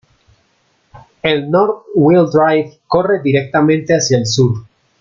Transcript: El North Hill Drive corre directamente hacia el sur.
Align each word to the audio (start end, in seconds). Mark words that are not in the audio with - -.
El 1.21 1.51
North 1.51 1.83
Hill 1.95 2.25
Drive 2.33 2.79
corre 2.87 3.21
directamente 3.21 3.93
hacia 3.95 4.17
el 4.17 4.25
sur. 4.25 4.65